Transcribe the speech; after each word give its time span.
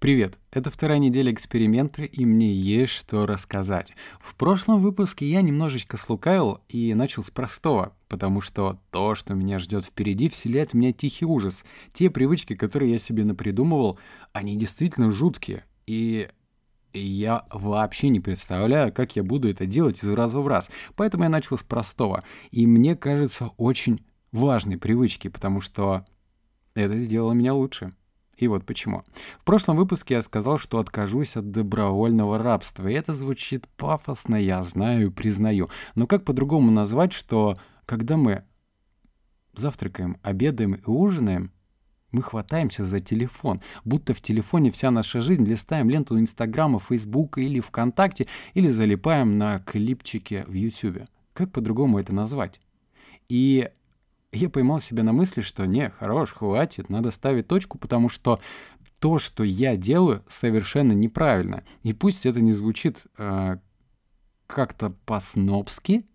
Привет! 0.00 0.38
Это 0.52 0.70
вторая 0.70 1.00
неделя 1.00 1.32
эксперимента, 1.32 2.04
и 2.04 2.24
мне 2.24 2.52
есть 2.52 2.92
что 2.92 3.26
рассказать. 3.26 3.94
В 4.20 4.36
прошлом 4.36 4.80
выпуске 4.80 5.28
я 5.28 5.42
немножечко 5.42 5.96
слукавил 5.96 6.60
и 6.68 6.94
начал 6.94 7.24
с 7.24 7.32
простого, 7.32 7.96
потому 8.06 8.40
что 8.40 8.78
то, 8.92 9.16
что 9.16 9.34
меня 9.34 9.58
ждет 9.58 9.84
впереди, 9.84 10.28
вселяет 10.28 10.70
в 10.70 10.74
меня 10.74 10.92
тихий 10.92 11.24
ужас. 11.24 11.64
Те 11.92 12.10
привычки, 12.10 12.54
которые 12.54 12.92
я 12.92 12.98
себе 12.98 13.24
напридумывал, 13.24 13.98
они 14.32 14.56
действительно 14.56 15.10
жуткие. 15.10 15.64
И 15.88 16.28
я 16.92 17.44
вообще 17.50 18.10
не 18.10 18.20
представляю, 18.20 18.92
как 18.92 19.16
я 19.16 19.24
буду 19.24 19.48
это 19.48 19.66
делать 19.66 20.04
из 20.04 20.10
раза 20.10 20.38
в 20.38 20.46
раз. 20.46 20.70
Поэтому 20.94 21.24
я 21.24 21.28
начал 21.28 21.58
с 21.58 21.64
простого. 21.64 22.22
И 22.52 22.68
мне 22.68 22.94
кажется, 22.94 23.50
очень 23.56 24.06
важной 24.30 24.78
привычки, 24.78 25.26
потому 25.26 25.60
что 25.60 26.06
это 26.76 26.96
сделало 26.96 27.32
меня 27.32 27.52
лучше. 27.52 27.92
И 28.38 28.46
вот 28.46 28.64
почему. 28.64 29.02
В 29.40 29.44
прошлом 29.44 29.76
выпуске 29.76 30.14
я 30.14 30.22
сказал, 30.22 30.58
что 30.58 30.78
откажусь 30.78 31.36
от 31.36 31.50
добровольного 31.50 32.38
рабства. 32.38 32.86
И 32.86 32.94
это 32.94 33.12
звучит 33.12 33.66
пафосно, 33.76 34.36
я 34.36 34.62
знаю 34.62 35.08
и 35.08 35.10
признаю. 35.10 35.68
Но 35.96 36.06
как 36.06 36.24
по-другому 36.24 36.70
назвать, 36.70 37.12
что 37.12 37.58
когда 37.84 38.16
мы 38.16 38.44
завтракаем, 39.54 40.18
обедаем 40.22 40.74
и 40.74 40.84
ужинаем, 40.86 41.52
мы 42.12 42.22
хватаемся 42.22 42.86
за 42.86 43.00
телефон, 43.00 43.60
будто 43.84 44.14
в 44.14 44.22
телефоне 44.22 44.70
вся 44.70 44.90
наша 44.90 45.20
жизнь, 45.20 45.44
листаем 45.44 45.90
ленту 45.90 46.18
Инстаграма, 46.18 46.78
Фейсбука 46.78 47.40
или 47.40 47.60
ВКонтакте, 47.60 48.28
или 48.54 48.70
залипаем 48.70 49.36
на 49.36 49.58
клипчике 49.60 50.44
в 50.46 50.54
Ютубе. 50.54 51.08
Как 51.34 51.52
по-другому 51.52 51.98
это 51.98 52.14
назвать? 52.14 52.60
И 53.28 53.68
я 54.32 54.50
поймал 54.50 54.80
себя 54.80 55.02
на 55.02 55.12
мысли, 55.12 55.40
что 55.40 55.64
не, 55.64 55.90
хорош, 55.90 56.32
хватит, 56.32 56.88
надо 56.88 57.10
ставить 57.10 57.48
точку, 57.48 57.78
потому 57.78 58.08
что 58.08 58.40
то, 59.00 59.18
что 59.18 59.44
я 59.44 59.76
делаю, 59.76 60.24
совершенно 60.28 60.92
неправильно. 60.92 61.64
И 61.82 61.92
пусть 61.92 62.26
это 62.26 62.40
не 62.40 62.52
звучит 62.52 63.04
э, 63.16 63.56
как-то 64.46 64.90
по-снобски, 65.06 66.06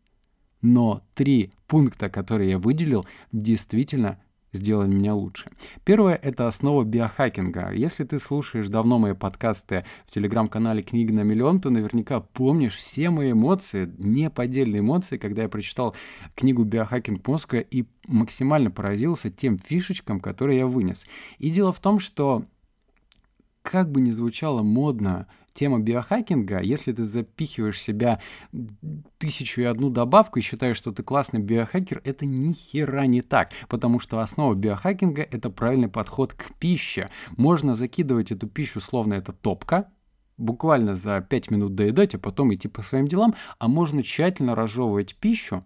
но 0.62 1.04
три 1.14 1.52
пункта, 1.68 2.10
которые 2.10 2.52
я 2.52 2.60
выделил, 2.60 3.06
действительно 3.32 4.23
сделали 4.54 4.88
меня 4.88 5.14
лучше. 5.16 5.52
Первое— 5.84 6.16
это 6.24 6.48
основа 6.48 6.84
биохакинга. 6.84 7.72
Если 7.72 8.04
ты 8.04 8.20
слушаешь 8.20 8.70
давно 8.70 9.00
мои 9.00 9.14
подкасты 9.14 9.86
в 10.06 10.12
телеграм-канале 10.12 10.84
«Книга 10.84 11.14
на 11.14 11.24
миллион», 11.24 11.60
то 11.60 11.70
наверняка 11.70 12.22
помнишь 12.22 12.76
все 12.76 13.10
мои 13.10 13.32
эмоции, 13.32 13.92
неподдельные 13.98 14.80
эмоции, 14.80 15.18
когда 15.18 15.44
я 15.44 15.50
прочитал 15.50 15.96
книгу 16.36 16.64
«Биохакинг 16.64 17.28
мозга» 17.28 17.60
и 17.60 17.86
максимально 18.08 18.72
поразился 18.72 19.30
тем 19.30 19.58
фишечкам, 19.58 20.20
которые 20.20 20.60
я 20.60 20.68
вынес. 20.68 21.06
И 21.40 21.50
дело 21.50 21.74
в 21.74 21.80
том, 21.80 22.00
что 22.00 22.46
как 23.64 23.92
бы 23.92 24.02
ни 24.02 24.12
звучало 24.12 24.62
модно 24.62 25.28
тема 25.54 25.80
биохакинга, 25.80 26.62
если 26.62 26.92
ты 26.92 27.04
запихиваешь 27.04 27.78
в 27.78 27.82
себя 27.82 28.20
тысячу 29.18 29.62
и 29.62 29.66
одну 29.66 29.90
добавку 29.90 30.40
и 30.40 30.42
считаешь, 30.42 30.78
что 30.78 30.92
ты 30.92 31.04
классный 31.04 31.40
биохакер, 31.40 32.02
это 32.04 32.26
ни 32.26 32.52
хера 32.52 33.06
не 33.06 33.22
так, 33.22 33.52
потому 33.70 34.00
что 34.00 34.20
основа 34.20 34.54
биохакинга— 34.56 35.22
это 35.32 35.50
правильный 35.50 35.90
подход 35.90 36.34
к 36.34 36.54
пище. 36.60 37.10
Можно 37.38 37.76
закидывать 37.76 38.32
эту 38.32 38.48
пищу, 38.48 38.80
словно 38.80 39.14
это 39.14 39.32
топка, 39.32 39.90
буквально 40.38 40.96
за 40.96 41.22
5 41.22 41.52
минут 41.52 41.76
доедать, 41.76 42.16
а 42.16 42.20
потом 42.20 42.54
идти 42.54 42.68
по 42.68 42.82
своим 42.82 43.08
делам, 43.08 43.36
а 43.60 43.68
можно 43.68 44.04
тщательно 44.04 44.56
разжевывать 44.56 45.16
пищу, 45.16 45.66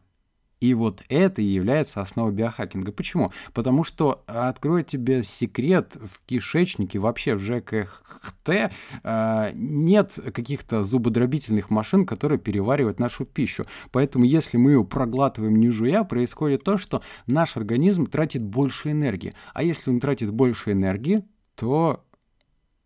и 0.59 0.73
вот 0.73 1.03
это 1.09 1.41
и 1.41 1.45
является 1.45 2.01
основой 2.01 2.33
биохакинга. 2.33 2.91
Почему? 2.91 3.31
Потому 3.53 3.83
что, 3.83 4.23
открою 4.25 4.83
тебе 4.83 5.23
секрет, 5.23 5.97
в 6.01 6.25
кишечнике, 6.25 6.99
вообще 6.99 7.35
в 7.35 7.39
ЖКХТ 7.39 8.71
э, 9.03 9.51
нет 9.53 10.19
каких-то 10.33 10.83
зубодробительных 10.83 11.69
машин, 11.69 12.05
которые 12.05 12.39
переваривают 12.39 12.99
нашу 12.99 13.25
пищу. 13.25 13.65
Поэтому, 13.91 14.25
если 14.25 14.57
мы 14.57 14.71
ее 14.71 14.83
проглатываем 14.83 15.55
не 15.55 15.69
жуя, 15.69 16.03
происходит 16.03 16.63
то, 16.63 16.77
что 16.77 17.01
наш 17.27 17.57
организм 17.57 18.07
тратит 18.07 18.41
больше 18.43 18.91
энергии. 18.91 19.33
А 19.53 19.63
если 19.63 19.91
он 19.91 19.99
тратит 19.99 20.31
больше 20.31 20.71
энергии, 20.71 21.23
то 21.55 22.03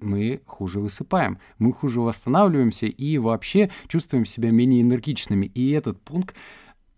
мы 0.02 0.42
хуже 0.46 0.80
высыпаем, 0.80 1.40
мы 1.60 1.72
хуже 1.72 2.02
восстанавливаемся 2.02 2.88
и 2.88 3.18
вообще 3.18 3.70
чувствуем 3.88 4.26
себя 4.26 4.52
менее 4.52 4.82
энергичными. 4.82 5.46
И 5.46 5.72
этот 5.72 6.02
пункт 6.02 6.36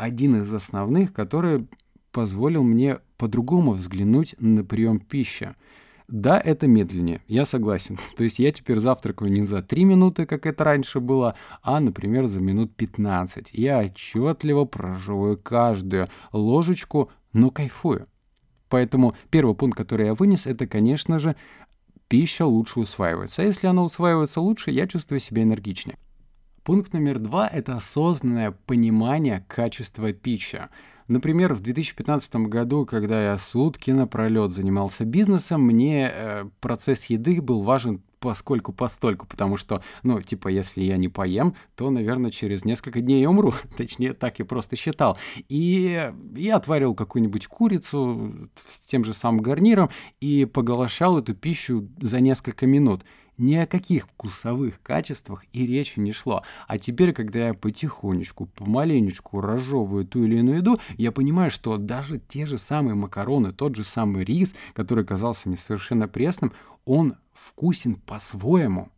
один 0.03 0.35
из 0.41 0.53
основных, 0.53 1.13
который 1.13 1.67
позволил 2.11 2.63
мне 2.63 2.99
по-другому 3.17 3.71
взглянуть 3.71 4.35
на 4.37 4.63
прием 4.63 4.99
пищи. 4.99 5.55
Да, 6.09 6.39
это 6.39 6.67
медленнее, 6.67 7.21
я 7.27 7.45
согласен. 7.45 7.97
То 8.17 8.23
есть 8.25 8.37
я 8.37 8.51
теперь 8.51 8.79
завтракаю 8.79 9.31
не 9.31 9.45
за 9.45 9.61
3 9.63 9.85
минуты, 9.85 10.25
как 10.25 10.45
это 10.45 10.65
раньше 10.65 10.99
было, 10.99 11.35
а, 11.61 11.79
например, 11.79 12.25
за 12.25 12.41
минут 12.41 12.75
15. 12.75 13.51
Я 13.53 13.79
отчетливо 13.79 14.65
проживаю 14.65 15.37
каждую 15.37 16.09
ложечку, 16.33 17.09
но 17.31 17.49
кайфую. 17.49 18.07
Поэтому 18.67 19.15
первый 19.29 19.55
пункт, 19.55 19.77
который 19.77 20.07
я 20.07 20.15
вынес, 20.15 20.47
это, 20.47 20.67
конечно 20.67 21.17
же, 21.19 21.35
пища 22.09 22.45
лучше 22.45 22.81
усваивается. 22.81 23.41
А 23.41 23.45
если 23.45 23.67
она 23.67 23.83
усваивается 23.83 24.41
лучше, 24.41 24.71
я 24.71 24.85
чувствую 24.85 25.19
себя 25.19 25.43
энергичнее. 25.43 25.97
Пункт 26.63 26.93
номер 26.93 27.19
два— 27.19 27.45
это 27.53 27.75
осознанное 27.75 28.51
понимание 28.51 29.43
качества 29.49 30.13
пищи. 30.13 30.69
Например, 31.09 31.53
в 31.53 31.59
2015 31.59 32.35
году, 32.47 32.85
когда 32.85 33.21
я 33.31 33.37
сутки 33.37 33.91
напролет 33.91 34.51
занимался 34.51 35.03
бизнесом, 35.03 35.61
мне 35.61 36.09
э, 36.09 36.45
процесс 36.61 37.05
еды 37.05 37.41
был 37.41 37.61
важен 37.61 38.01
поскольку 38.21 38.71
постольку, 38.71 39.27
потому 39.27 39.57
что, 39.57 39.83
ну, 40.01 40.21
типа, 40.21 40.47
если 40.47 40.81
я 40.81 40.95
не 40.95 41.09
поем, 41.09 41.55
то, 41.75 41.89
наверное, 41.89 42.31
через 42.31 42.63
несколько 42.63 43.01
дней 43.01 43.21
я 43.21 43.29
умру. 43.29 43.53
Точнее, 43.77 44.13
так 44.13 44.39
я 44.39 44.45
просто 44.45 44.77
считал. 44.77 45.17
И 45.49 46.09
я 46.37 46.55
отварил 46.55 46.95
какую-нибудь 46.95 47.47
курицу 47.47 48.49
с 48.55 48.79
тем 48.85 49.03
же 49.03 49.13
самым 49.13 49.41
гарниром 49.41 49.89
и 50.21 50.45
поглощал 50.45 51.19
эту 51.19 51.35
пищу 51.35 51.89
за 51.99 52.21
несколько 52.21 52.65
минут. 52.65 53.03
Ни 53.37 53.55
о 53.55 53.65
каких 53.65 54.07
вкусовых 54.07 54.81
качествах 54.81 55.43
и 55.53 55.65
речи 55.65 55.99
не 55.99 56.11
шло. 56.11 56.43
А 56.67 56.77
теперь, 56.77 57.13
когда 57.13 57.47
я 57.47 57.53
потихонечку, 57.53 58.45
помаленечку 58.45 59.41
разжевываю 59.41 60.05
ту 60.05 60.23
или 60.23 60.37
иную 60.37 60.57
еду, 60.57 60.79
я 60.97 61.11
понимаю, 61.11 61.49
что 61.49 61.77
даже 61.77 62.19
те 62.19 62.45
же 62.45 62.59
самые 62.59 62.93
макароны, 62.93 63.51
тот 63.51 63.75
же 63.75 63.83
самый 63.83 64.23
рис, 64.23 64.53
который 64.73 65.03
казался 65.03 65.49
мне 65.49 65.57
совершенно 65.57 66.07
пресным, 66.07 66.53
он 66.85 67.15
вкусен 67.33 67.95
по-своему. 67.95 68.89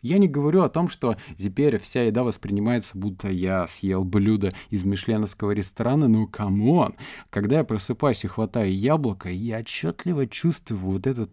Я 0.00 0.18
не 0.18 0.26
говорю 0.26 0.62
о 0.62 0.68
том, 0.68 0.88
что 0.88 1.16
теперь 1.38 1.78
вся 1.78 2.02
еда 2.02 2.24
воспринимается, 2.24 2.98
будто 2.98 3.28
я 3.28 3.68
съел 3.68 4.04
блюдо 4.04 4.52
из 4.68 4.84
мишленовского 4.84 5.52
ресторана, 5.52 6.08
ну 6.08 6.26
come 6.26 6.66
on! 6.66 6.96
Когда 7.30 7.58
я 7.58 7.64
просыпаюсь 7.64 8.24
и 8.24 8.28
хватаю 8.28 8.76
яблоко, 8.76 9.28
я 9.30 9.58
отчетливо 9.58 10.26
чувствую 10.26 10.94
вот 10.94 11.06
эту 11.06 11.28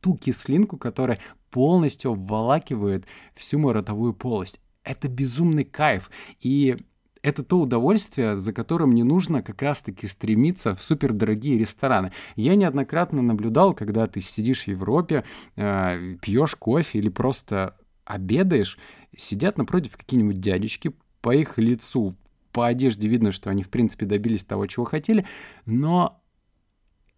ту 0.00 0.16
кислинку, 0.16 0.78
которая 0.78 1.18
полностью 1.54 2.10
обволакивает 2.10 3.06
всю 3.36 3.60
мою 3.60 3.74
ротовую 3.74 4.12
полость. 4.12 4.60
Это 4.82 5.06
безумный 5.06 5.62
кайф. 5.62 6.10
И 6.40 6.76
это 7.22 7.44
то 7.44 7.60
удовольствие, 7.60 8.34
за 8.34 8.52
которым 8.52 8.92
не 8.92 9.04
нужно 9.04 9.40
как 9.40 9.62
раз-таки 9.62 10.08
стремиться 10.08 10.74
в 10.74 10.82
супердорогие 10.82 11.56
рестораны. 11.56 12.10
Я 12.34 12.56
неоднократно 12.56 13.22
наблюдал, 13.22 13.72
когда 13.72 14.08
ты 14.08 14.20
сидишь 14.20 14.64
в 14.64 14.68
Европе, 14.68 15.22
э, 15.54 16.16
пьешь 16.20 16.56
кофе 16.56 16.98
или 16.98 17.08
просто 17.08 17.76
обедаешь, 18.04 18.76
сидят 19.16 19.56
напротив 19.56 19.96
какие-нибудь 19.96 20.40
дядечки, 20.40 20.92
по 21.20 21.32
их 21.32 21.56
лицу, 21.56 22.16
по 22.50 22.66
одежде 22.66 23.06
видно, 23.06 23.30
что 23.30 23.48
они, 23.48 23.62
в 23.62 23.70
принципе, 23.70 24.06
добились 24.06 24.44
того, 24.44 24.66
чего 24.66 24.84
хотели, 24.84 25.24
но 25.66 26.20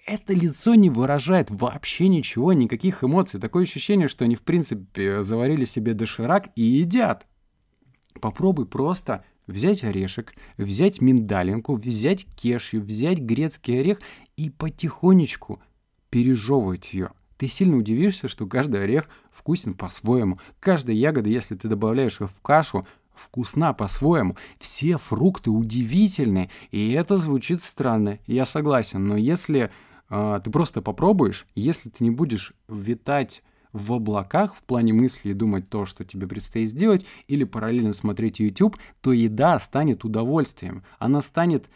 это 0.07 0.33
лицо 0.33 0.75
не 0.75 0.89
выражает 0.89 1.51
вообще 1.51 2.09
ничего, 2.09 2.53
никаких 2.53 3.03
эмоций. 3.03 3.41
Такое 3.41 3.65
ощущение, 3.65 4.09
что 4.09 4.25
они, 4.25 4.37
в 4.37 4.43
принципе, 4.43 5.23
заварили 5.23 5.65
себе 5.65 5.95
доширак 5.95 6.49
и 6.55 6.63
едят. 6.63 7.27
Попробуй 8.21 8.67
просто 8.67 9.25
взять 9.47 9.85
орешек, 9.85 10.35
взять 10.57 11.01
миндалинку, 11.01 11.75
взять 11.75 12.25
кешью, 12.37 12.83
взять 12.83 13.19
грецкий 13.19 13.81
орех 13.81 13.99
и 14.37 14.49
потихонечку 14.49 15.61
пережевывать 16.09 16.95
ее. 16.95 17.11
Ты 17.37 17.49
сильно 17.49 17.77
удивишься, 17.77 18.29
что 18.29 18.47
каждый 18.47 18.83
орех 18.83 19.09
вкусен 19.31 19.75
по-своему. 19.75 20.39
Каждая 20.61 20.97
ягода, 20.97 21.29
если 21.29 21.55
ты 21.55 21.69
добавляешь 21.69 22.21
ее 22.21 22.29
в 22.29 22.41
кашу, 22.41 22.87
вкусна 23.13 23.75
по-своему. 23.75 24.37
Все 24.59 24.97
фрукты 24.97 25.51
удивительные, 25.51 26.51
и 26.71 26.93
это 26.93 27.17
звучит 27.17 27.61
странно, 27.61 28.19
я 28.27 28.45
согласен. 28.45 29.07
Но 29.07 29.17
если 29.17 29.71
ты 30.09 30.51
просто 30.51 30.83
попробуешь, 30.83 31.47
если 31.55 31.89
ты 31.91 32.05
не 32.05 32.11
будешь 32.11 32.53
витать 32.69 33.43
в 33.73 33.93
облаках 33.93 34.55
в 34.55 34.63
плане 34.63 34.93
мысли 34.93 35.31
и 35.31 35.35
думать 35.35 35.69
то, 35.69 35.85
что 35.85 36.05
тебе 36.05 36.27
предстоит 36.27 36.69
сделать, 36.71 37.05
или 37.29 37.45
параллельно 37.45 37.93
смотреть 37.93 38.41
YouTube, 38.41 38.77
то 39.01 39.13
еда 39.13 39.59
станет 39.59 40.05
удовольствием. 40.05 40.83
Она 40.99 41.21
станет 41.21 41.69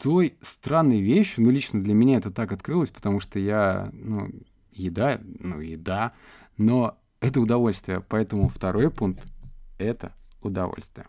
той 0.00 0.36
странной 0.42 1.00
вещью, 1.00 1.44
ну, 1.44 1.50
лично 1.50 1.82
для 1.82 1.94
меня 1.94 2.18
это 2.18 2.30
так 2.30 2.52
открылось, 2.52 2.90
потому 2.90 3.20
что 3.20 3.38
я, 3.38 3.90
ну, 3.92 4.30
еда, 4.72 5.20
ну, 5.38 5.60
еда, 5.60 6.12
но 6.56 6.98
это 7.20 7.40
удовольствие. 7.40 8.04
Поэтому 8.08 8.48
второй 8.48 8.90
пункт— 8.90 9.24
это 9.78 10.12
удовольствие. 10.40 11.06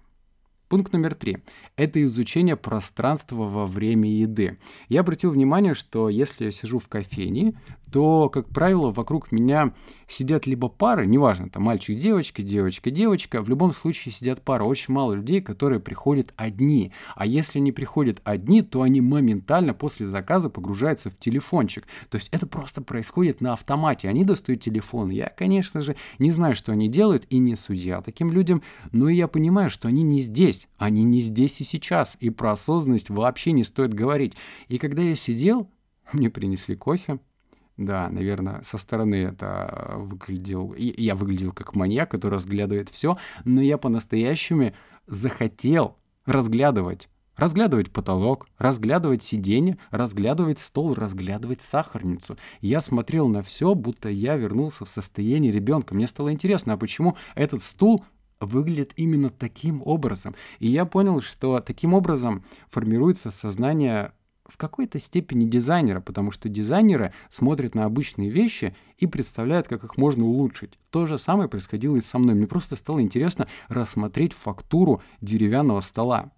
Пункт 0.73 0.91
номер 0.91 1.13
три– 1.13 1.37
это 1.75 2.01
изучение 2.01 2.55
пространства 2.55 3.43
во 3.43 3.67
время 3.67 4.09
еды. 4.09 4.57
Я 4.89 5.01
обратил 5.01 5.29
внимание, 5.29 5.75
что 5.75 6.09
если 6.09 6.45
я 6.45 6.51
сижу 6.51 6.79
в 6.79 6.87
кофейне, 6.87 7.53
то, 7.93 8.27
как 8.27 8.49
правило, 8.49 8.91
вокруг 8.91 9.31
меня 9.31 9.71
сидят 10.07 10.47
либо 10.47 10.67
пары, 10.67 11.05
неважно, 11.05 11.47
там 11.47 11.61
мальчик-девочка, 11.61 12.41
девочка-девочка, 12.41 13.43
в 13.43 13.49
любом 13.49 13.71
случае 13.71 14.11
сидят 14.11 14.41
пары. 14.41 14.63
Очень 14.63 14.95
мало 14.95 15.13
людей, 15.13 15.41
которые 15.41 15.79
приходят 15.79 16.33
одни. 16.35 16.91
А 17.15 17.27
если 17.27 17.59
они 17.59 17.71
приходят 17.71 18.19
одни, 18.23 18.63
то 18.63 18.81
они 18.81 18.99
моментально 18.99 19.75
после 19.75 20.07
заказа 20.07 20.49
погружаются 20.49 21.11
в 21.11 21.19
телефончик. 21.19 21.85
То 22.09 22.17
есть 22.17 22.29
это 22.31 22.47
просто 22.47 22.81
происходит 22.81 23.41
на 23.41 23.53
автомате. 23.53 24.09
Они 24.09 24.25
достают 24.25 24.61
телефон. 24.61 25.11
Я, 25.11 25.29
конечно 25.29 25.81
же, 25.81 25.95
не 26.17 26.31
знаю, 26.31 26.55
что 26.55 26.71
они 26.71 26.87
делают, 26.87 27.27
и 27.29 27.37
не 27.37 27.55
судья 27.55 28.01
таким 28.01 28.31
людям, 28.31 28.63
но 28.91 29.07
я 29.07 29.27
понимаю, 29.27 29.69
что 29.69 29.87
они 29.87 30.01
не 30.01 30.19
здесь. 30.19 30.67
Они 30.79 31.03
не 31.03 31.19
здесь 31.19 31.61
и 31.61 31.63
сейчас. 31.63 32.17
И 32.19 32.31
про 32.31 32.53
осознанность 32.53 33.11
вообще 33.11 33.51
не 33.51 33.63
стоит 33.63 33.93
говорить. 33.93 34.33
И 34.67 34.79
когда 34.79 35.03
я 35.03 35.13
сидел, 35.13 35.69
мне 36.11 36.31
принесли 36.31 36.75
кофе, 36.75 37.19
да, 37.77 38.09
наверное, 38.09 38.61
со 38.63 38.77
стороны 38.77 39.15
это 39.15 39.95
выглядел... 39.97 40.73
Я 40.77 41.15
выглядел 41.15 41.51
как 41.51 41.75
маньяк, 41.75 42.11
который 42.11 42.35
разглядывает 42.35 42.89
все, 42.89 43.17
но 43.45 43.61
я 43.61 43.77
по-настоящему 43.77 44.73
захотел 45.07 45.97
разглядывать. 46.25 47.09
Разглядывать 47.35 47.91
потолок, 47.91 48.47
разглядывать 48.59 49.23
сиденье, 49.23 49.79
разглядывать 49.89 50.59
стол, 50.59 50.93
разглядывать 50.93 51.63
сахарницу. 51.63 52.37
Я 52.61 52.79
смотрел 52.79 53.27
на 53.27 53.41
все, 53.41 53.73
будто 53.73 54.07
я 54.07 54.35
вернулся 54.35 54.85
в 54.85 54.89
состояние 54.89 55.51
ребенка. 55.51 55.95
Мне 55.95 56.05
стало 56.05 56.31
интересно, 56.31 56.73
а 56.73 56.77
почему 56.77 57.17
этот 57.33 57.63
стул 57.63 58.05
выглядит 58.39 58.93
именно 58.97 59.31
таким 59.31 59.81
образом? 59.83 60.35
И 60.59 60.67
я 60.67 60.85
понял, 60.85 61.21
что 61.21 61.59
таким 61.59 61.95
образом 61.95 62.43
формируется 62.69 63.31
сознание 63.31 64.13
в 64.45 64.57
какой-то 64.57 64.99
степени 64.99 65.45
дизайнера, 65.45 66.01
потому 66.01 66.31
что 66.31 66.49
дизайнеры 66.49 67.13
смотрят 67.29 67.75
на 67.75 67.85
обычные 67.85 68.29
вещи 68.29 68.75
и 68.97 69.07
представляют, 69.07 69.67
как 69.67 69.83
их 69.83 69.97
можно 69.97 70.25
улучшить. 70.25 70.77
То 70.89 71.05
же 71.05 71.17
самое 71.17 71.49
происходило 71.49 71.95
и 71.95 72.01
со 72.01 72.19
мной. 72.19 72.35
Мне 72.35 72.47
просто 72.47 72.75
стало 72.75 73.01
интересно 73.01 73.47
рассмотреть 73.69 74.33
фактуру 74.33 75.01
деревянного 75.21 75.81
стола. 75.81 76.31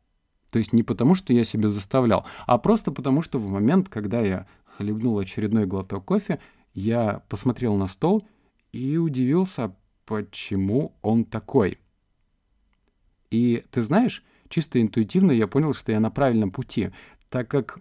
То 0.51 0.59
есть 0.59 0.71
не 0.71 0.83
потому, 0.83 1.15
что 1.15 1.33
я 1.33 1.43
себя 1.43 1.69
заставлял, 1.69 2.25
а 2.45 2.57
просто 2.57 2.91
потому, 2.91 3.21
что 3.21 3.39
в 3.39 3.47
момент, 3.47 3.89
когда 3.89 4.21
я 4.21 4.47
хлебнул 4.77 5.17
очередной 5.17 5.65
глоток 5.65 6.05
кофе, 6.05 6.39
я 6.73 7.23
посмотрел 7.27 7.75
на 7.75 7.87
стол 7.87 8.27
и 8.71 8.97
удивился, 8.97 9.75
почему 10.05 10.95
он 11.01 11.25
такой. 11.25 11.79
И 13.31 13.65
ты 13.71 13.81
знаешь, 13.81 14.23
чисто 14.49 14.81
интуитивно 14.81 15.31
я 15.31 15.47
понял, 15.47 15.73
что 15.73 15.91
я 15.91 15.99
на 15.99 16.11
правильном 16.11 16.51
пути, 16.51 16.91
так 17.29 17.49
как 17.49 17.79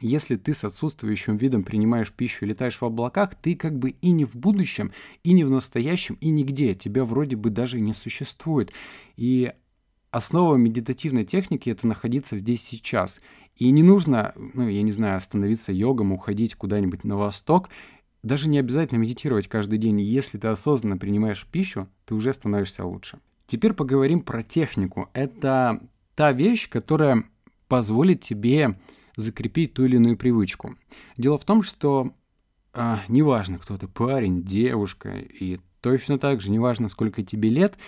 если 0.00 0.36
ты 0.36 0.52
с 0.52 0.64
отсутствующим 0.64 1.36
видом 1.36 1.64
принимаешь 1.64 2.12
пищу 2.12 2.44
и 2.44 2.48
летаешь 2.48 2.80
в 2.80 2.84
облаках, 2.84 3.34
ты 3.34 3.54
как 3.56 3.78
бы 3.78 3.90
и 3.90 4.10
не 4.10 4.24
в 4.24 4.36
будущем, 4.36 4.92
и 5.24 5.32
не 5.32 5.44
в 5.44 5.50
настоящем, 5.50 6.18
и 6.20 6.28
нигде. 6.28 6.74
Тебя 6.74 7.04
вроде 7.04 7.36
бы 7.36 7.50
даже 7.50 7.80
не 7.80 7.94
существует. 7.94 8.72
И 9.16 9.52
основа 10.10 10.56
медитативной 10.56 11.24
техники— 11.24 11.70
это 11.70 11.86
находиться 11.86 12.38
здесь 12.38 12.62
сейчас. 12.62 13.20
И 13.56 13.70
не 13.70 13.82
нужно, 13.82 14.34
ну, 14.36 14.68
я 14.68 14.82
не 14.82 14.92
знаю, 14.92 15.16
остановиться 15.16 15.72
йогом, 15.72 16.12
уходить 16.12 16.54
куда-нибудь 16.56 17.04
на 17.04 17.16
восток. 17.16 17.70
Даже 18.22 18.48
не 18.48 18.58
обязательно 18.58 18.98
медитировать 18.98 19.48
каждый 19.48 19.78
день. 19.78 20.00
Если 20.00 20.36
ты 20.36 20.48
осознанно 20.48 20.98
принимаешь 20.98 21.46
пищу, 21.50 21.88
ты 22.04 22.14
уже 22.14 22.34
становишься 22.34 22.84
лучше. 22.84 23.18
Теперь 23.46 23.72
поговорим 23.72 24.20
про 24.20 24.42
технику. 24.42 25.08
Это 25.14 25.80
та 26.16 26.32
вещь, 26.32 26.68
которая 26.68 27.24
позволит 27.68 28.20
тебе 28.20 28.78
закрепить 29.16 29.74
ту 29.74 29.84
или 29.84 29.96
иную 29.96 30.16
привычку. 30.16 30.76
Дело 31.16 31.38
в 31.38 31.44
том, 31.44 31.62
что 31.62 32.12
а, 32.72 33.00
неважно, 33.08 33.58
кто 33.58 33.76
ты, 33.78 33.88
парень, 33.88 34.42
девушка, 34.42 35.10
и 35.10 35.58
точно 35.80 36.18
так 36.18 36.40
же 36.40 36.50
неважно, 36.50 36.88
сколько 36.88 37.22
тебе 37.22 37.48
лет, 37.48 37.78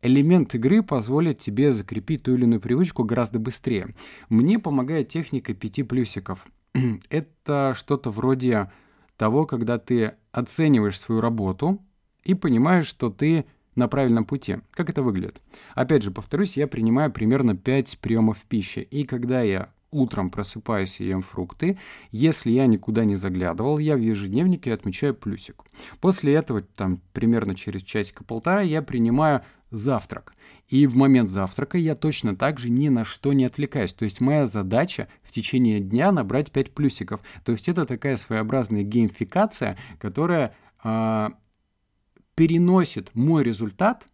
элемент 0.00 0.54
игры 0.54 0.82
позволит 0.82 1.38
тебе 1.38 1.72
закрепить 1.72 2.22
ту 2.22 2.34
или 2.34 2.44
иную 2.44 2.60
привычку 2.60 3.04
гораздо 3.04 3.38
быстрее. 3.38 3.94
Мне 4.28 4.58
помогает 4.58 5.08
техника 5.08 5.54
пяти 5.54 5.82
плюсиков. 5.82 6.46
Это 7.10 7.74
что-то 7.76 8.10
вроде 8.10 8.70
того, 9.16 9.44
когда 9.44 9.78
ты 9.78 10.14
оцениваешь 10.32 10.98
свою 10.98 11.20
работу 11.20 11.82
и 12.24 12.34
понимаешь, 12.34 12.86
что 12.86 13.10
ты 13.10 13.44
на 13.78 13.88
правильном 13.88 14.24
пути. 14.24 14.58
Как 14.72 14.90
это 14.90 15.02
выглядит? 15.02 15.40
Опять 15.74 16.02
же, 16.02 16.10
повторюсь, 16.10 16.56
я 16.56 16.66
принимаю 16.66 17.10
примерно 17.10 17.56
5 17.56 17.98
приемов 18.00 18.44
пищи. 18.44 18.80
И 18.80 19.04
когда 19.04 19.40
я 19.40 19.70
утром 19.90 20.30
просыпаюсь 20.30 21.00
и 21.00 21.06
ем 21.06 21.22
фрукты. 21.22 21.78
Если 22.10 22.50
я 22.50 22.66
никуда 22.66 23.04
не 23.04 23.14
заглядывал, 23.14 23.78
я 23.78 23.96
в 23.96 24.00
ежедневнике 24.00 24.72
отмечаю 24.72 25.14
плюсик. 25.14 25.62
После 26.00 26.34
этого, 26.34 26.62
там, 26.62 27.00
примерно 27.12 27.54
через 27.54 27.82
часика-полтора, 27.82 28.62
я 28.62 28.82
принимаю 28.82 29.42
завтрак. 29.70 30.34
И 30.68 30.86
в 30.86 30.96
момент 30.96 31.30
завтрака 31.30 31.78
я 31.78 31.94
точно 31.94 32.36
так 32.36 32.58
же 32.58 32.70
ни 32.70 32.88
на 32.88 33.04
что 33.04 33.32
не 33.32 33.44
отвлекаюсь. 33.44 33.94
То 33.94 34.04
есть 34.04 34.20
моя 34.20 34.46
задача 34.46 35.08
в 35.22 35.32
течение 35.32 35.80
дня 35.80 36.12
набрать 36.12 36.52
5 36.52 36.72
плюсиков. 36.72 37.20
То 37.44 37.52
есть 37.52 37.68
это 37.68 37.86
такая 37.86 38.16
своеобразная 38.16 38.82
геймфикация, 38.82 39.78
которая 39.98 40.54
э, 40.84 41.28
переносит 42.38 43.10
мой 43.14 43.42
результат 43.42 44.06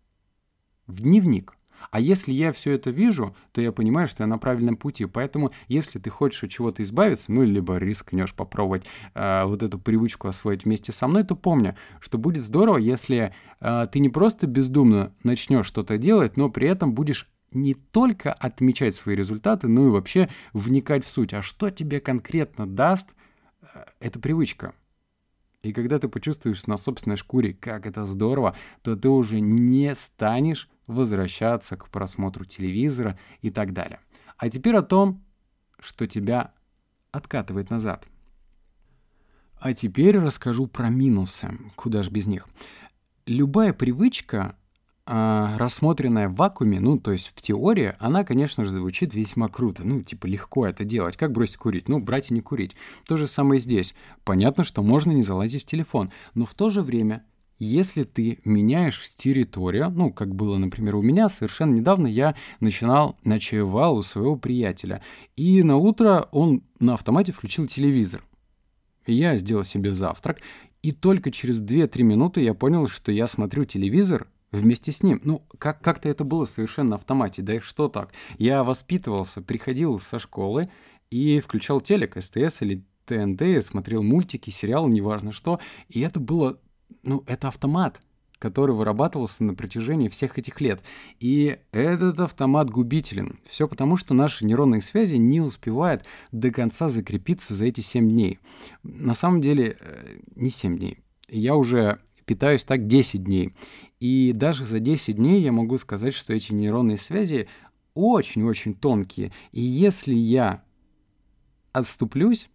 в 0.86 1.02
дневник. 1.02 1.58
А 1.90 2.00
если 2.00 2.32
я 2.32 2.52
все 2.52 2.72
это 2.72 2.88
вижу, 2.88 3.36
то 3.52 3.60
я 3.60 3.70
понимаю, 3.70 4.08
что 4.08 4.22
я 4.22 4.26
на 4.26 4.38
правильном 4.38 4.78
пути. 4.78 5.04
Поэтому, 5.04 5.52
если 5.68 5.98
ты 5.98 6.08
хочешь 6.08 6.42
от 6.42 6.48
чего-то 6.50 6.82
избавиться, 6.82 7.30
ну, 7.30 7.42
либо 7.42 7.76
рискнешь 7.76 8.32
попробовать 8.32 8.86
э, 9.12 9.44
вот 9.44 9.62
эту 9.62 9.78
привычку 9.78 10.26
освоить 10.26 10.64
вместе 10.64 10.90
со 10.90 11.06
мной, 11.06 11.24
то 11.24 11.36
помни, 11.36 11.76
что 12.00 12.16
будет 12.16 12.42
здорово, 12.42 12.78
если 12.78 13.34
э, 13.60 13.88
ты 13.92 13.98
не 13.98 14.08
просто 14.08 14.46
бездумно 14.46 15.12
начнешь 15.22 15.66
что-то 15.66 15.98
делать, 15.98 16.38
но 16.38 16.48
при 16.48 16.66
этом 16.66 16.94
будешь 16.94 17.28
не 17.50 17.74
только 17.74 18.32
отмечать 18.32 18.94
свои 18.94 19.16
результаты, 19.16 19.68
но 19.68 19.88
и 19.88 19.90
вообще 19.90 20.30
вникать 20.54 21.04
в 21.04 21.10
суть. 21.10 21.34
А 21.34 21.42
что 21.42 21.68
тебе 21.68 22.00
конкретно 22.00 22.66
даст 22.66 23.10
э, 23.60 23.84
эта 24.00 24.18
привычка? 24.18 24.72
И 25.64 25.72
когда 25.72 25.98
ты 25.98 26.08
почувствуешь 26.08 26.66
на 26.66 26.76
собственной 26.76 27.16
шкуре, 27.16 27.54
как 27.54 27.86
это 27.86 28.04
здорово, 28.04 28.54
то 28.82 28.96
ты 28.96 29.08
уже 29.08 29.40
не 29.40 29.94
станешь 29.94 30.68
возвращаться 30.86 31.78
к 31.78 31.88
просмотру 31.88 32.44
телевизора 32.44 33.18
и 33.40 33.50
так 33.50 33.72
далее. 33.72 33.98
А 34.36 34.50
теперь 34.50 34.76
о 34.76 34.82
том, 34.82 35.24
что 35.80 36.06
тебя 36.06 36.52
откатывает 37.12 37.70
назад. 37.70 38.06
А 39.58 39.72
теперь 39.72 40.18
расскажу 40.18 40.66
про 40.66 40.90
минусы. 40.90 41.58
Куда 41.76 42.02
ж 42.02 42.10
без 42.10 42.26
них. 42.26 42.46
Любая 43.24 43.72
привычка 43.72 44.58
а, 45.06 45.58
рассмотренная 45.58 46.28
в 46.30 46.36
вакууме, 46.36 46.80
ну, 46.80 46.98
то 46.98 47.12
есть 47.12 47.32
в 47.34 47.42
теории, 47.42 47.94
она, 47.98 48.24
конечно 48.24 48.64
же, 48.64 48.70
звучит 48.70 49.12
весьма 49.12 49.48
круто. 49.48 49.84
Ну, 49.84 50.02
типа, 50.02 50.26
легко 50.26 50.66
это 50.66 50.84
делать. 50.84 51.18
Как 51.18 51.32
бросить 51.32 51.58
курить? 51.58 51.88
Ну, 51.88 52.00
брать 52.00 52.30
и 52.30 52.34
не 52.34 52.40
курить. 52.40 52.74
То 53.06 53.18
же 53.18 53.26
самое 53.26 53.60
здесь. 53.60 53.94
Понятно, 54.24 54.64
что 54.64 54.82
можно 54.82 55.12
не 55.12 55.22
залазить 55.22 55.64
в 55.64 55.66
телефон. 55.66 56.10
Но 56.32 56.46
в 56.46 56.54
то 56.54 56.70
же 56.70 56.80
время, 56.80 57.22
если 57.58 58.04
ты 58.04 58.38
меняешь 58.44 59.14
территорию, 59.14 59.90
ну, 59.90 60.10
как 60.10 60.34
было, 60.34 60.56
например, 60.56 60.96
у 60.96 61.02
меня, 61.02 61.28
совершенно 61.28 61.74
недавно 61.74 62.06
я 62.06 62.34
начинал, 62.60 63.18
ночевал 63.24 63.98
у 63.98 64.02
своего 64.02 64.36
приятеля. 64.36 65.02
И 65.36 65.62
на 65.62 65.76
утро 65.76 66.28
он 66.32 66.62
на 66.78 66.94
автомате 66.94 67.32
включил 67.32 67.66
телевизор. 67.66 68.24
Я 69.06 69.36
сделал 69.36 69.64
себе 69.64 69.92
завтрак, 69.92 70.40
и 70.80 70.92
только 70.92 71.30
через 71.30 71.62
2-3 71.62 72.02
минуты 72.02 72.40
я 72.40 72.54
понял, 72.54 72.86
что 72.86 73.12
я 73.12 73.26
смотрю 73.26 73.66
телевизор 73.66 74.28
вместе 74.54 74.92
с 74.92 75.02
ним. 75.02 75.20
Ну, 75.24 75.46
как- 75.58 75.80
как-то 75.80 76.08
это 76.08 76.24
было 76.24 76.44
совершенно 76.44 76.90
на 76.90 76.96
автомате. 76.96 77.42
Да 77.42 77.54
и 77.54 77.60
что 77.60 77.88
так? 77.88 78.12
Я 78.38 78.64
воспитывался, 78.64 79.42
приходил 79.42 80.00
со 80.00 80.18
школы 80.18 80.70
и 81.10 81.40
включал 81.40 81.80
телек, 81.80 82.16
СТС 82.20 82.62
или 82.62 82.84
ТНТ, 83.06 83.64
смотрел 83.64 84.02
мультики, 84.02 84.50
сериалы, 84.50 84.90
неважно 84.90 85.32
что. 85.32 85.60
И 85.88 86.00
это 86.00 86.20
было, 86.20 86.58
ну, 87.02 87.22
это 87.26 87.48
автомат 87.48 88.00
который 88.44 88.74
вырабатывался 88.74 89.42
на 89.42 89.54
протяжении 89.54 90.10
всех 90.10 90.38
этих 90.38 90.60
лет. 90.60 90.82
И 91.18 91.60
этот 91.72 92.20
автомат 92.20 92.68
губителен. 92.68 93.38
Все 93.46 93.66
потому, 93.66 93.96
что 93.96 94.12
наши 94.12 94.44
нейронные 94.44 94.82
связи 94.82 95.14
не 95.14 95.40
успевают 95.40 96.04
до 96.30 96.50
конца 96.50 96.88
закрепиться 96.88 97.54
за 97.54 97.64
эти 97.64 97.80
7 97.80 98.06
дней. 98.06 98.38
На 98.82 99.14
самом 99.14 99.40
деле, 99.40 99.78
э, 99.80 100.18
не 100.34 100.50
7 100.50 100.76
дней. 100.76 100.98
Я 101.28 101.56
уже 101.56 102.00
питаюсь 102.24 102.64
так 102.64 102.86
10 102.86 103.24
дней. 103.24 103.54
И 104.00 104.32
даже 104.34 104.64
за 104.64 104.80
10 104.80 105.16
дней 105.16 105.40
я 105.42 105.52
могу 105.52 105.78
сказать, 105.78 106.14
что 106.14 106.32
эти 106.32 106.52
нейронные 106.52 106.98
связи 106.98 107.48
очень-очень 107.94 108.74
тонкие. 108.74 109.32
И 109.52 109.60
если 109.60 110.14
я 110.14 110.62
отступлюсь, 111.72 112.48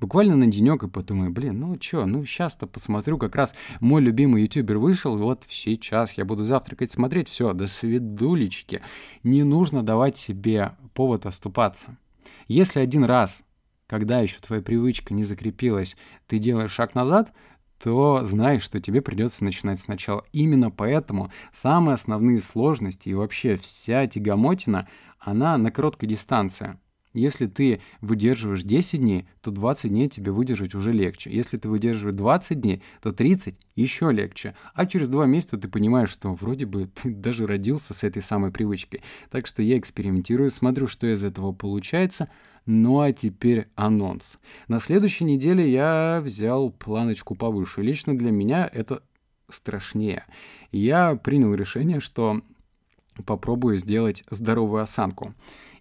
Буквально 0.00 0.36
на 0.36 0.46
денек 0.46 0.84
и 0.84 0.88
подумаю, 0.88 1.32
блин, 1.32 1.58
ну 1.58 1.76
чё, 1.76 2.06
ну 2.06 2.24
сейчас-то 2.24 2.68
посмотрю, 2.68 3.18
как 3.18 3.34
раз 3.34 3.54
мой 3.80 4.00
любимый 4.00 4.42
ютубер 4.42 4.78
вышел, 4.78 5.16
вот 5.18 5.44
сейчас 5.48 6.12
я 6.12 6.24
буду 6.24 6.44
завтракать, 6.44 6.92
смотреть, 6.92 7.28
все, 7.28 7.52
до 7.52 7.66
свидулечки. 7.66 8.80
Не 9.24 9.42
нужно 9.42 9.82
давать 9.82 10.16
себе 10.16 10.76
повод 10.94 11.26
оступаться. 11.26 11.96
Если 12.46 12.78
один 12.78 13.04
раз, 13.04 13.42
когда 13.88 14.20
еще 14.20 14.38
твоя 14.38 14.62
привычка 14.62 15.14
не 15.14 15.24
закрепилась, 15.24 15.96
ты 16.28 16.38
делаешь 16.38 16.70
шаг 16.70 16.94
назад, 16.94 17.32
то 17.82 18.24
знаешь, 18.24 18.62
что 18.62 18.80
тебе 18.80 19.00
придется 19.00 19.44
начинать 19.44 19.80
сначала. 19.80 20.24
Именно 20.32 20.70
поэтому 20.70 21.30
самые 21.52 21.94
основные 21.94 22.40
сложности 22.40 23.08
и 23.08 23.14
вообще 23.14 23.56
вся 23.56 24.06
тягомотина, 24.06 24.88
она 25.18 25.56
на 25.58 25.70
короткой 25.70 26.08
дистанции. 26.08 26.78
Если 27.14 27.46
ты 27.46 27.80
выдерживаешь 28.00 28.62
10 28.62 29.00
дней, 29.00 29.26
то 29.40 29.50
20 29.50 29.90
дней 29.90 30.08
тебе 30.08 30.30
выдержать 30.30 30.74
уже 30.74 30.92
легче. 30.92 31.30
Если 31.30 31.56
ты 31.56 31.68
выдерживаешь 31.68 32.16
20 32.16 32.60
дней, 32.60 32.82
то 33.02 33.12
30 33.12 33.56
еще 33.76 34.12
легче. 34.12 34.54
А 34.74 34.86
через 34.86 35.08
2 35.08 35.26
месяца 35.26 35.56
ты 35.56 35.68
понимаешь, 35.68 36.10
что 36.10 36.32
вроде 36.34 36.66
бы 36.66 36.86
ты 37.02 37.10
даже 37.10 37.46
родился 37.46 37.94
с 37.94 38.04
этой 38.04 38.22
самой 38.22 38.52
привычкой. 38.52 39.02
Так 39.30 39.46
что 39.46 39.62
я 39.62 39.78
экспериментирую, 39.78 40.50
смотрю, 40.50 40.86
что 40.86 41.06
из 41.06 41.24
этого 41.24 41.52
получается. 41.52 42.30
Ну 42.66 43.00
а 43.00 43.12
теперь 43.12 43.68
анонс. 43.74 44.38
На 44.68 44.80
следующей 44.80 45.24
неделе 45.24 45.70
я 45.70 46.20
взял 46.22 46.70
планочку 46.70 47.34
повыше. 47.34 47.82
Лично 47.82 48.16
для 48.16 48.30
меня 48.30 48.68
это 48.72 49.02
страшнее. 49.48 50.24
Я 50.72 51.16
принял 51.16 51.54
решение, 51.54 52.00
что 52.00 52.42
попробую 53.24 53.78
сделать 53.78 54.22
здоровую 54.30 54.82
осанку. 54.82 55.34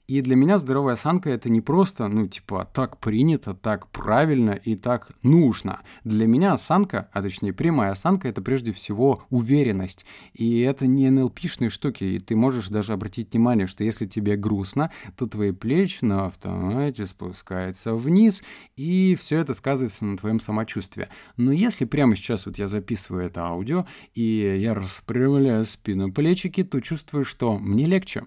И 0.07 0.21
для 0.21 0.37
меня 0.37 0.57
здоровая 0.57 0.93
осанка 0.93 1.29
это 1.29 1.49
не 1.49 1.59
просто, 1.59 2.07
ну, 2.07 2.27
типа, 2.27 2.65
так 2.73 2.97
принято, 2.97 3.53
так 3.53 3.87
правильно 3.87 4.51
и 4.51 4.77
так 4.77 5.11
нужно. 5.21 5.81
Для 6.05 6.27
меня 6.27 6.53
осанка, 6.53 7.09
а 7.11 7.21
точнее 7.21 7.51
прямая 7.51 7.91
осанка, 7.91 8.29
это 8.29 8.41
прежде 8.41 8.71
всего 8.71 9.23
уверенность. 9.29 10.05
И 10.33 10.61
это 10.61 10.87
не 10.87 11.09
НЛПшные 11.09 11.69
штуки. 11.69 12.05
И 12.05 12.19
ты 12.19 12.37
можешь 12.37 12.69
даже 12.69 12.93
обратить 12.93 13.33
внимание, 13.33 13.67
что 13.67 13.83
если 13.83 14.05
тебе 14.05 14.37
грустно, 14.37 14.91
то 15.17 15.27
твои 15.27 15.51
плечи 15.51 16.05
на 16.05 16.27
автомате 16.27 17.05
спускаются 17.05 17.93
вниз, 17.93 18.43
и 18.77 19.13
все 19.19 19.39
это 19.39 19.53
сказывается 19.53 20.05
на 20.05 20.17
твоем 20.17 20.39
самочувствии. 20.39 21.09
Но 21.35 21.51
если 21.51 21.83
прямо 21.83 22.15
сейчас 22.15 22.45
вот 22.45 22.57
я 22.57 22.69
записываю 22.69 23.25
это 23.25 23.41
аудио, 23.41 23.85
и 24.15 24.57
я 24.57 24.73
распрямляю 24.73 25.65
спину 25.65 26.13
плечики, 26.13 26.63
то 26.63 26.79
чувствую, 26.79 27.25
что 27.25 27.59
мне 27.59 27.83
легче 27.83 28.23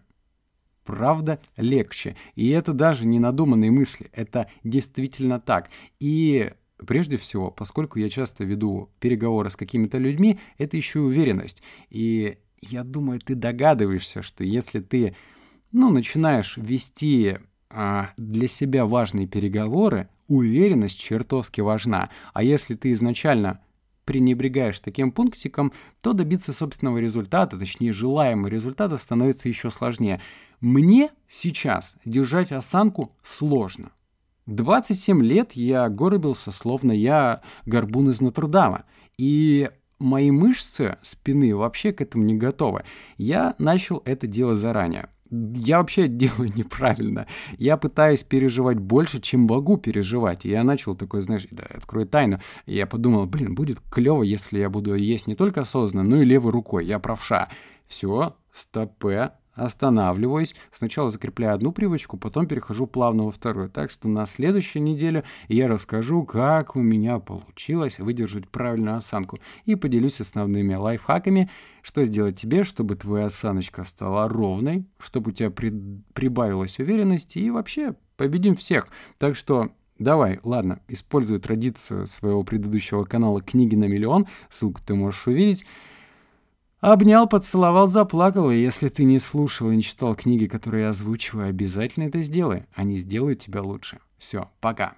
правда 0.90 1.40
легче. 1.56 2.16
И 2.34 2.48
это 2.48 2.72
даже 2.72 3.06
не 3.06 3.18
надуманные 3.18 3.70
мысли, 3.70 4.10
это 4.12 4.50
действительно 4.64 5.40
так. 5.40 5.70
И 5.98 6.52
прежде 6.86 7.16
всего, 7.16 7.50
поскольку 7.50 7.98
я 7.98 8.08
часто 8.08 8.44
веду 8.44 8.90
переговоры 9.00 9.50
с 9.50 9.56
какими-то 9.56 9.98
людьми, 9.98 10.38
это 10.58 10.76
еще 10.76 10.98
и 10.98 11.02
уверенность. 11.02 11.62
И 11.90 12.38
я 12.60 12.84
думаю, 12.84 13.20
ты 13.20 13.34
догадываешься, 13.34 14.22
что 14.22 14.44
если 14.44 14.80
ты 14.80 15.14
ну, 15.72 15.90
начинаешь 15.90 16.56
вести 16.56 17.38
а, 17.70 18.10
для 18.16 18.48
себя 18.48 18.84
важные 18.84 19.26
переговоры, 19.26 20.08
уверенность 20.26 20.98
чертовски 20.98 21.60
важна. 21.60 22.10
А 22.32 22.42
если 22.42 22.74
ты 22.74 22.92
изначально 22.92 23.60
пренебрегаешь 24.04 24.80
таким 24.80 25.12
пунктиком, 25.12 25.72
то 26.02 26.12
добиться 26.12 26.52
собственного 26.52 26.98
результата, 26.98 27.56
точнее 27.56 27.92
желаемого 27.92 28.48
результата, 28.48 28.96
становится 28.96 29.48
еще 29.48 29.70
сложнее. 29.70 30.20
Мне 30.60 31.10
сейчас 31.26 31.96
держать 32.04 32.52
осанку 32.52 33.16
сложно. 33.22 33.92
27 34.46 35.22
лет 35.22 35.52
я 35.52 35.88
горбился, 35.88 36.50
словно 36.52 36.92
я 36.92 37.40
горбун 37.64 38.10
из 38.10 38.20
Нотр-Дама. 38.20 38.84
И 39.16 39.70
мои 39.98 40.30
мышцы 40.30 40.98
спины 41.02 41.54
вообще 41.54 41.92
к 41.92 42.02
этому 42.02 42.24
не 42.24 42.34
готовы. 42.34 42.84
Я 43.16 43.54
начал 43.58 44.02
это 44.04 44.26
делать 44.26 44.58
заранее. 44.58 45.08
Я 45.30 45.78
вообще 45.78 46.08
делаю 46.08 46.50
неправильно. 46.54 47.26
Я 47.56 47.78
пытаюсь 47.78 48.22
переживать 48.22 48.78
больше, 48.78 49.20
чем 49.20 49.42
могу 49.42 49.78
переживать. 49.78 50.44
Я 50.44 50.62
начал 50.62 50.94
такой, 50.94 51.22
знаешь, 51.22 51.46
да, 51.50 51.62
открою 51.62 52.06
тайну. 52.06 52.40
Я 52.66 52.86
подумал, 52.86 53.24
блин, 53.26 53.54
будет 53.54 53.80
клево, 53.90 54.22
если 54.22 54.58
я 54.58 54.68
буду 54.68 54.94
есть 54.94 55.26
не 55.26 55.36
только 55.36 55.62
осознанно, 55.62 56.08
но 56.08 56.16
и 56.16 56.24
левой 56.26 56.52
рукой. 56.52 56.84
Я 56.84 56.98
правша. 56.98 57.48
Все, 57.86 58.36
стопе, 58.52 59.32
останавливаюсь, 59.54 60.54
сначала 60.70 61.10
закрепляю 61.10 61.54
одну 61.54 61.72
привычку, 61.72 62.16
потом 62.16 62.46
перехожу 62.46 62.86
плавно 62.86 63.24
во 63.24 63.30
вторую. 63.30 63.68
Так 63.68 63.90
что 63.90 64.08
на 64.08 64.26
следующей 64.26 64.80
неделе 64.80 65.24
я 65.48 65.68
расскажу, 65.68 66.24
как 66.24 66.76
у 66.76 66.80
меня 66.80 67.18
получилось 67.18 67.98
выдержать 67.98 68.48
правильную 68.48 68.96
осанку 68.96 69.38
и 69.64 69.74
поделюсь 69.74 70.20
основными 70.20 70.74
лайфхаками, 70.74 71.50
что 71.82 72.04
сделать 72.04 72.38
тебе, 72.38 72.64
чтобы 72.64 72.96
твоя 72.96 73.26
осаночка 73.26 73.84
стала 73.84 74.28
ровной, 74.28 74.86
чтобы 74.98 75.30
у 75.30 75.32
тебя 75.32 75.50
при... 75.50 75.72
прибавилась 76.12 76.78
уверенности 76.78 77.38
и 77.38 77.50
вообще 77.50 77.94
победим 78.16 78.56
всех. 78.56 78.88
Так 79.18 79.36
что 79.36 79.70
Давай, 80.00 80.40
ладно, 80.44 80.80
использую 80.88 81.40
традицию 81.40 82.06
своего 82.06 82.42
предыдущего 82.42 83.04
канала 83.04 83.42
«Книги 83.42 83.74
на 83.76 83.84
миллион», 83.84 84.28
ссылку 84.48 84.80
ты 84.82 84.94
можешь 84.94 85.26
увидеть. 85.26 85.66
Обнял, 86.80 87.28
поцеловал, 87.28 87.88
заплакал, 87.88 88.50
и 88.50 88.56
если 88.56 88.88
ты 88.88 89.04
не 89.04 89.18
слушал 89.18 89.70
и 89.70 89.76
не 89.76 89.82
читал 89.82 90.14
книги, 90.14 90.46
которые 90.46 90.84
я 90.84 90.88
озвучиваю, 90.90 91.48
обязательно 91.48 92.04
это 92.04 92.22
сделай. 92.22 92.64
Они 92.74 92.98
сделают 92.98 93.40
тебя 93.40 93.62
лучше. 93.62 93.98
Все, 94.16 94.50
пока. 94.60 94.94